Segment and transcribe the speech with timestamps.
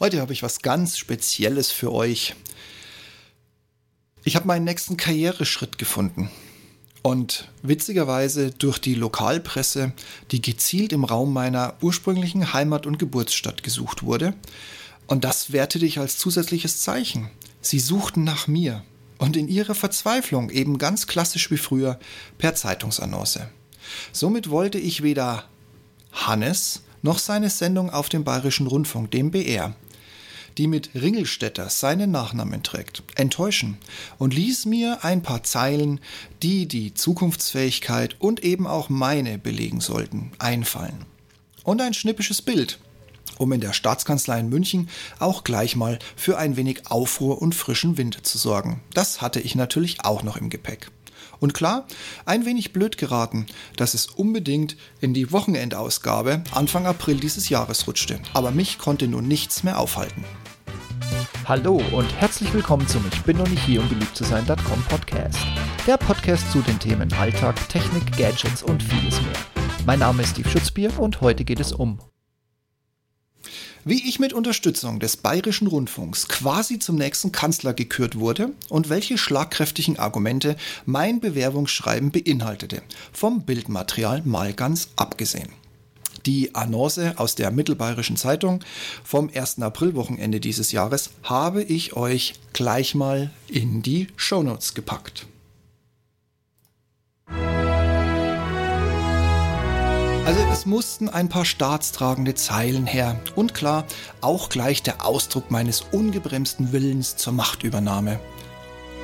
[0.00, 2.36] Heute habe ich was ganz Spezielles für euch.
[4.22, 6.30] Ich habe meinen nächsten Karriereschritt gefunden.
[7.02, 9.92] Und witzigerweise durch die Lokalpresse,
[10.30, 14.34] die gezielt im Raum meiner ursprünglichen Heimat- und Geburtsstadt gesucht wurde.
[15.08, 17.28] Und das wertete ich als zusätzliches Zeichen.
[17.60, 18.84] Sie suchten nach mir.
[19.18, 21.98] Und in ihrer Verzweiflung eben ganz klassisch wie früher
[22.38, 23.48] per Zeitungsannonce.
[24.12, 25.44] Somit wollte ich weder
[26.12, 29.74] Hannes noch seine Sendung auf dem Bayerischen Rundfunk, dem BR,
[30.58, 33.78] die mit Ringelstetter seinen Nachnamen trägt, enttäuschen
[34.18, 36.00] und ließ mir ein paar Zeilen,
[36.42, 41.06] die die Zukunftsfähigkeit und eben auch meine belegen sollten, einfallen.
[41.62, 42.80] Und ein schnippisches Bild,
[43.38, 44.88] um in der Staatskanzlei in München
[45.20, 48.82] auch gleich mal für ein wenig Aufruhr und frischen Wind zu sorgen.
[48.92, 50.90] Das hatte ich natürlich auch noch im Gepäck.
[51.40, 51.86] Und klar,
[52.24, 53.46] ein wenig blöd geraten,
[53.76, 58.20] dass es unbedingt in die Wochenendausgabe Anfang April dieses Jahres rutschte.
[58.34, 60.24] Aber mich konnte nun nichts mehr aufhalten.
[61.46, 65.38] Hallo und herzlich willkommen zum Ich bin noch nicht hier, um beliebt zu sein.com Podcast.
[65.86, 69.32] Der Podcast zu den Themen Alltag, Technik, Gadgets und vieles mehr.
[69.86, 71.98] Mein Name ist Steve Schutzbier und heute geht es um
[73.84, 79.18] wie ich mit Unterstützung des Bayerischen Rundfunks quasi zum nächsten Kanzler gekürt wurde und welche
[79.18, 85.48] schlagkräftigen Argumente mein Bewerbungsschreiben beinhaltete, vom Bildmaterial mal ganz abgesehen.
[86.26, 88.60] Die Annonce aus der Mittelbayerischen Zeitung
[89.04, 89.60] vom 1.
[89.60, 95.26] Aprilwochenende dieses Jahres habe ich euch gleich mal in die Shownotes gepackt.
[100.28, 103.86] Also es mussten ein paar staatstragende Zeilen her und klar,
[104.20, 108.20] auch gleich der Ausdruck meines ungebremsten Willens zur Machtübernahme.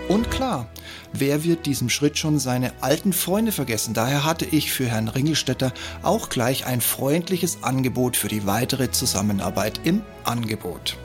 [0.07, 0.67] Und klar,
[1.15, 3.95] wer wird diesem Schritt schon seine alten Freunde vergessen?
[3.95, 9.81] Daher hatte ich für Herrn Ringelstetter auch gleich ein freundliches Angebot für die weitere Zusammenarbeit
[9.85, 10.99] im Angebot.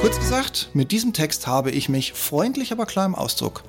[0.00, 3.62] Kurz gesagt, mit diesem Text habe ich mich, freundlich aber klar im Ausdruck,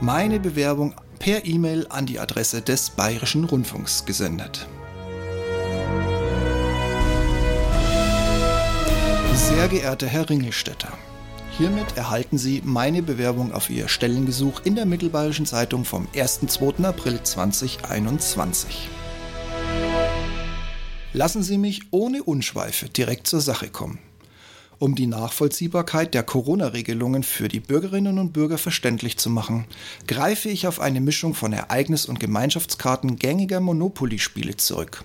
[0.00, 4.66] meine Bewerbung per E-Mail an die Adresse des Bayerischen Rundfunks gesendet.
[9.32, 10.92] Sehr geehrter Herr Ringelstetter,
[11.56, 16.84] hiermit erhalten Sie meine Bewerbung auf Ihr Stellengesuch in der Mittelbayerischen Zeitung vom 1.2.
[16.84, 18.88] April 2021.
[21.12, 24.00] Lassen Sie mich ohne Unschweife direkt zur Sache kommen.
[24.82, 29.66] Um die Nachvollziehbarkeit der Corona-Regelungen für die Bürgerinnen und Bürger verständlich zu machen,
[30.08, 35.04] greife ich auf eine Mischung von Ereignis- und Gemeinschaftskarten gängiger Monopoly-Spiele zurück.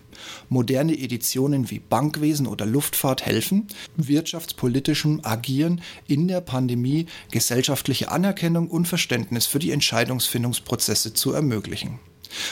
[0.50, 3.68] Moderne Editionen wie Bankwesen oder Luftfahrt helfen,
[3.98, 12.00] wirtschaftspolitischem Agieren in der Pandemie gesellschaftliche Anerkennung und Verständnis für die Entscheidungsfindungsprozesse zu ermöglichen.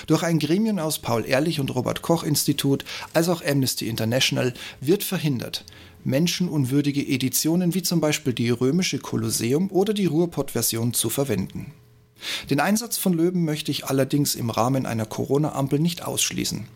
[0.06, 5.04] Durch ein Gremium aus Paul Ehrlich und Robert Koch Institut als auch Amnesty International wird
[5.04, 5.66] verhindert,
[6.06, 11.74] menschenunwürdige Editionen wie zum Beispiel die römische Kolosseum oder die Ruhrpott-Version zu verwenden.
[12.50, 16.68] Den Einsatz von Löwen möchte ich allerdings im Rahmen einer Corona-Ampel nicht ausschließen.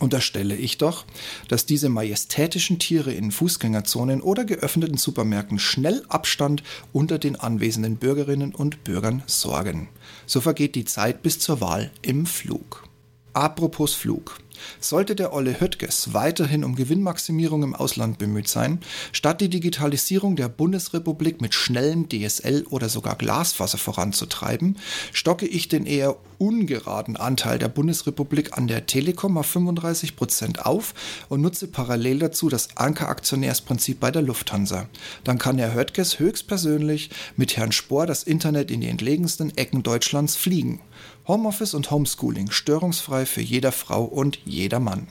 [0.00, 1.04] Unterstelle ich doch,
[1.48, 8.54] dass diese majestätischen Tiere in Fußgängerzonen oder geöffneten Supermärkten schnell Abstand unter den anwesenden Bürgerinnen
[8.54, 9.88] und Bürgern sorgen.
[10.26, 12.88] So vergeht die Zeit bis zur Wahl im Flug.
[13.34, 14.38] Apropos Flug.
[14.80, 18.80] Sollte der Olle Höttges weiterhin um Gewinnmaximierung im Ausland bemüht sein,
[19.12, 24.78] statt die Digitalisierung der Bundesrepublik mit schnellem DSL oder sogar Glasfaser voranzutreiben,
[25.12, 30.94] stocke ich den eher ungeraden Anteil der Bundesrepublik an der Telekom auf 35 Prozent auf
[31.28, 34.88] und nutze parallel dazu das Ankeraktionärsprinzip bei der Lufthansa.
[35.22, 40.36] Dann kann Herr Höttges höchstpersönlich mit Herrn Spohr das Internet in die entlegensten Ecken Deutschlands
[40.36, 40.80] fliegen.
[41.26, 45.06] Homeoffice und Homeschooling störungsfrei für jeder Frau und jeder Mann.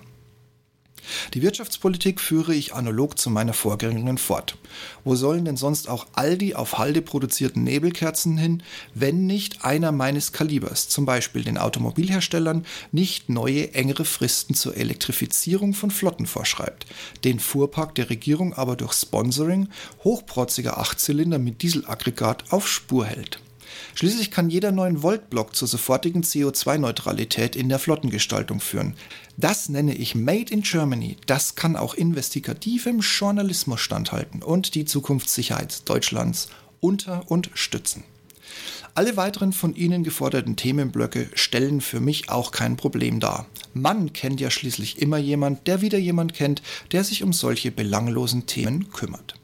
[1.33, 4.57] Die Wirtschaftspolitik führe ich analog zu meiner Vorgängerin fort.
[5.03, 8.63] Wo sollen denn sonst auch all die auf Halde produzierten Nebelkerzen hin,
[8.93, 15.73] wenn nicht einer meines Kalibers, zum Beispiel den Automobilherstellern, nicht neue, engere Fristen zur Elektrifizierung
[15.73, 16.85] von Flotten vorschreibt,
[17.23, 19.69] den Fuhrpark der Regierung aber durch Sponsoring
[20.03, 23.39] hochprotziger Achtzylinder mit Dieselaggregat auf Spur hält.
[23.95, 28.95] Schließlich kann jeder 9-Volt-Block zur sofortigen CO2-Neutralität in der Flottengestaltung führen.
[29.37, 31.17] Das nenne ich Made in Germany.
[31.25, 36.49] Das kann auch investigativem Journalismus standhalten und die Zukunftssicherheit Deutschlands
[36.79, 38.03] unter- und stützen.
[38.95, 43.47] Alle weiteren von Ihnen geforderten Themenblöcke stellen für mich auch kein Problem dar.
[43.73, 46.61] Man kennt ja schließlich immer jemand, der wieder jemand kennt,
[46.91, 49.35] der sich um solche belanglosen Themen kümmert.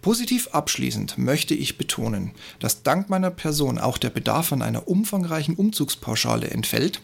[0.00, 5.56] Positiv abschließend möchte ich betonen, dass dank meiner Person auch der Bedarf an einer umfangreichen
[5.56, 7.00] Umzugspauschale entfällt,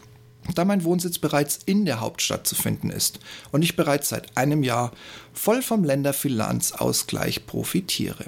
[0.55, 3.19] da mein Wohnsitz bereits in der Hauptstadt zu finden ist
[3.51, 4.91] und ich bereits seit einem Jahr
[5.33, 8.25] voll vom Länderfinanzausgleich profitiere.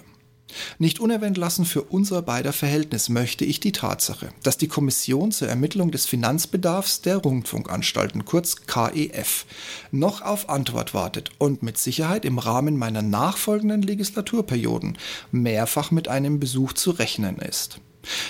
[0.79, 5.47] Nicht unerwähnt lassen für unser beider Verhältnis möchte ich die Tatsache, dass die Kommission zur
[5.47, 9.45] Ermittlung des Finanzbedarfs der Rundfunkanstalten, kurz KEF,
[9.91, 14.97] noch auf Antwort wartet und mit Sicherheit im Rahmen meiner nachfolgenden Legislaturperioden
[15.31, 17.79] mehrfach mit einem Besuch zu rechnen ist.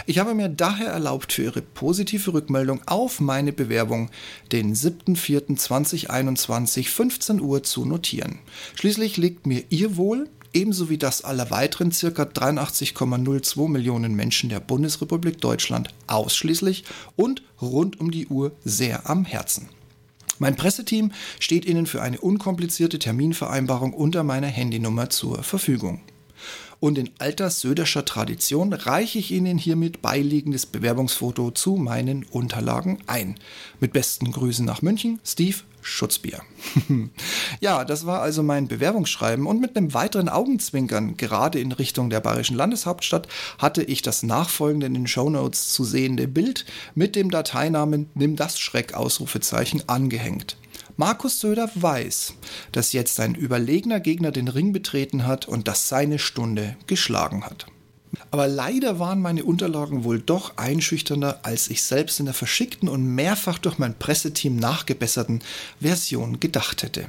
[0.06, 4.09] Ich habe mir daher erlaubt, für Ihre positive Rückmeldung auf meine Bewerbung
[4.51, 8.39] den 7.4.2021 15 Uhr zu notieren.
[8.75, 12.24] Schließlich liegt mir Ihr Wohl ebenso wie das aller weiteren ca.
[12.24, 16.83] 83,02 Millionen Menschen der Bundesrepublik Deutschland ausschließlich
[17.15, 19.69] und rund um die Uhr sehr am Herzen.
[20.39, 26.01] Mein Presseteam steht Ihnen für eine unkomplizierte Terminvereinbarung unter meiner Handynummer zur Verfügung
[26.81, 33.36] und in alter söderscher Tradition reiche ich Ihnen hiermit beiliegendes Bewerbungsfoto zu meinen Unterlagen ein.
[33.80, 36.42] Mit besten Grüßen nach München, Steve Schutzbier.
[37.60, 42.19] ja, das war also mein Bewerbungsschreiben und mit einem weiteren Augenzwinkern, gerade in Richtung der
[42.19, 43.28] bayerischen Landeshauptstadt,
[43.60, 48.60] hatte ich das nachfolgende in den Shownotes zu sehende Bild mit dem Dateinamen Nimm das
[48.60, 50.57] Schreck Ausrufezeichen angehängt.
[50.98, 52.34] Markus Söder weiß,
[52.72, 57.66] dass jetzt ein überlegener Gegner den Ring betreten hat und dass seine Stunde geschlagen hat.
[58.30, 63.06] Aber leider waren meine Unterlagen wohl doch einschüchternder, als ich selbst in der verschickten und
[63.06, 65.42] mehrfach durch mein Presseteam nachgebesserten
[65.80, 67.08] Version gedacht hätte.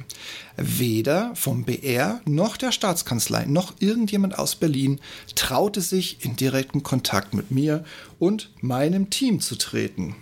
[0.55, 4.99] Weder vom BR noch der Staatskanzlei noch irgendjemand aus Berlin
[5.35, 7.83] traute sich in direkten Kontakt mit mir
[8.19, 10.15] und meinem Team zu treten.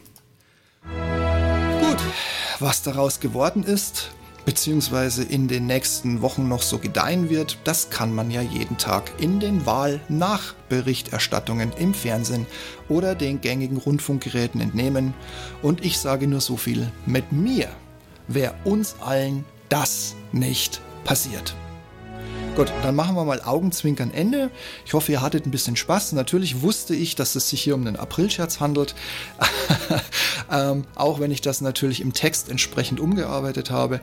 [2.62, 4.12] Was daraus geworden ist,
[4.46, 9.12] beziehungsweise in den nächsten Wochen noch so gedeihen wird, das kann man ja jeden Tag
[9.18, 12.46] in den Wahlnachberichterstattungen im Fernsehen
[12.88, 15.16] oder den gängigen Rundfunkgeräten entnehmen.
[15.64, 17.68] Und ich sage nur so viel, mit mir
[18.28, 21.56] wäre uns allen das nicht passiert.
[22.56, 24.52] Gut, dann machen wir mal Augenzwinkern Ende.
[24.86, 26.12] Ich hoffe, ihr hattet ein bisschen Spaß.
[26.12, 28.94] Natürlich wusste ich, dass es sich hier um einen Aprilscherz handelt.
[30.52, 34.02] ähm, auch wenn ich das natürlich im Text entsprechend umgearbeitet habe.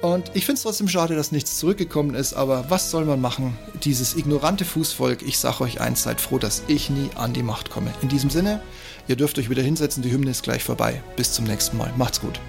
[0.00, 3.56] Und ich finde es trotzdem schade, dass nichts zurückgekommen ist, aber was soll man machen?
[3.84, 7.70] Dieses ignorante Fußvolk, ich sage euch eins, seid froh, dass ich nie an die Macht
[7.70, 7.92] komme.
[8.00, 8.60] In diesem Sinne,
[9.06, 11.00] ihr dürft euch wieder hinsetzen, die Hymne ist gleich vorbei.
[11.14, 11.92] Bis zum nächsten Mal.
[11.96, 12.40] Macht's gut.